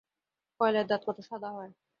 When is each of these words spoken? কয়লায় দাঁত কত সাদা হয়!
কয়লায় 0.59 0.87
দাঁত 0.89 1.01
কত 1.07 1.17
সাদা 1.21 1.49
হয়! 1.51 1.71